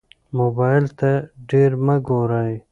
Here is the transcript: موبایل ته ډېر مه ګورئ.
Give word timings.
موبایل 0.39 0.85
ته 0.99 1.11
ډېر 1.49 1.71
مه 1.85 1.95
ګورئ. 2.07 2.53